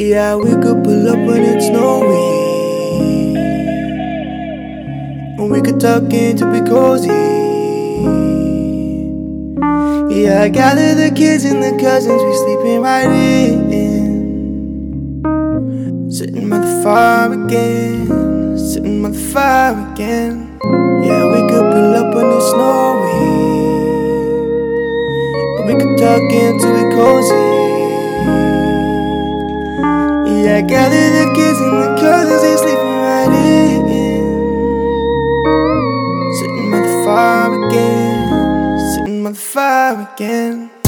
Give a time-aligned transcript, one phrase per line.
[0.00, 3.36] Yeah, we could pull up when it's snowing.
[5.36, 7.08] And we could tuck in to be cozy.
[10.08, 13.68] Yeah, I gather the kids and the cousins, we sleeping right in.
[16.10, 20.58] Sitting by the fire again, sitting by the fire again.
[21.04, 23.50] Yeah, we could pull up when it's snowing.
[25.58, 27.49] And we could tuck in to be cozy.
[30.60, 33.80] I gather the kids and the cousins, they sleeping right in.
[36.38, 40.79] Sitting by the fire again, sitting by the fire again.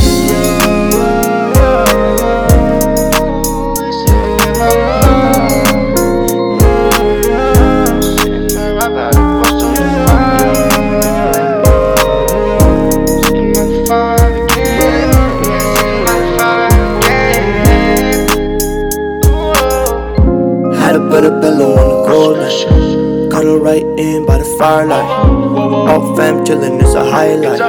[20.93, 23.33] Had a better pillow on the night.
[23.33, 25.09] Cuddle right in by the firelight.
[25.89, 27.63] All fam chillin' is a highlight.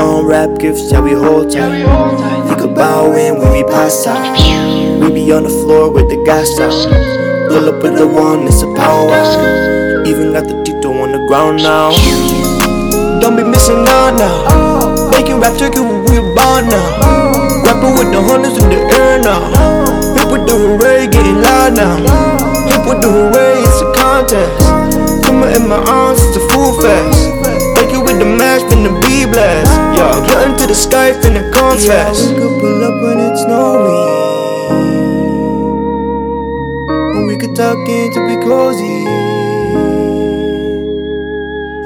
[0.00, 1.86] Unwrap gifts, yeah, we hold tight.
[2.48, 4.34] Think about when we pass out.
[5.00, 6.74] We be on the floor with the gas out.
[7.50, 10.02] Pull up with the one, it's a power.
[10.04, 11.94] Even got the Tito on the ground now.
[13.20, 15.10] Don't be missing out now.
[15.12, 17.62] Making rap turkey when we born now.
[17.62, 19.38] Rapping with the hundreds in the air now.
[20.18, 22.09] Hip with the hooray, getting loud now.
[22.90, 24.66] With the hooray, it's a contest.
[25.22, 27.30] Come in my arms, it's a full fest.
[27.78, 29.70] Take it with the mash, finna be blast.
[29.94, 31.86] Yeah, nothing to the sky, finna confess.
[31.86, 33.94] Yeah, we could pull up when it's snowing.
[37.14, 39.06] And we could tuck in to be cozy.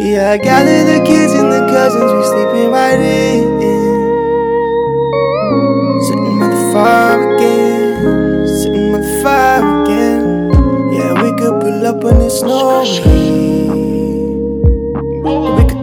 [0.09, 2.14] Yeah, I gather the kids and the cousins,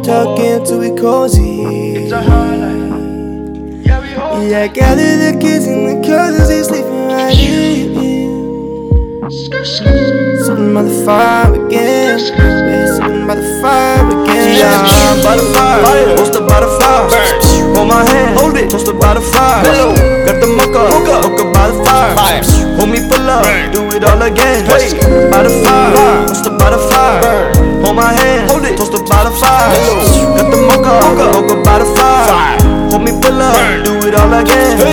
[0.01, 2.09] We could tuck in till we cozy.
[4.49, 7.91] Yeah, gather the kids and the cousins, they sleeping right in.
[9.29, 12.17] Sitting by the fire again.
[12.17, 14.57] Yeah, sitting by the fire again.
[14.57, 17.07] Yeah, I'm by the fire, posted by the fire.
[17.75, 19.63] Hold my hand, hold it, posted by the fire.
[20.25, 21.29] Got the mocha, mocha.
[21.53, 22.41] By the fire.
[22.77, 24.65] Hold me pull up, do it all again.
[24.65, 24.97] Hey,
[25.29, 27.53] by the fire, posted by the fire.
[27.85, 29.69] Hold my hand, hold it, toasted by the fire.
[30.35, 30.93] Got the mocha,
[31.33, 32.57] mocha, by the fire.
[32.89, 34.90] Hold me pull up, do it all again.